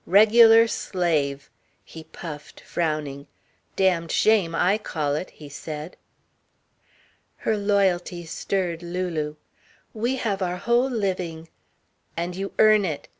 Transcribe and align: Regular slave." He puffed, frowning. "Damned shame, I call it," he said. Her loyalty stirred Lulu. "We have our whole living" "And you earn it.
Regular 0.07 0.67
slave." 0.67 1.51
He 1.85 2.05
puffed, 2.05 2.59
frowning. 2.61 3.27
"Damned 3.75 4.11
shame, 4.11 4.55
I 4.55 4.79
call 4.79 5.13
it," 5.13 5.29
he 5.29 5.47
said. 5.47 5.95
Her 7.35 7.55
loyalty 7.55 8.25
stirred 8.25 8.81
Lulu. 8.81 9.35
"We 9.93 10.15
have 10.15 10.41
our 10.41 10.57
whole 10.57 10.89
living" 10.89 11.49
"And 12.17 12.35
you 12.35 12.51
earn 12.57 12.83
it. 12.83 13.09